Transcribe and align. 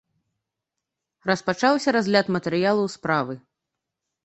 Распачаўся 1.31 1.95
разгляд 1.97 2.33
матэрыялаў 2.39 2.91
справы. 2.97 3.33